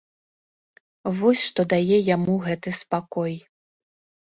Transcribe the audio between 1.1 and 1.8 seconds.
Вось што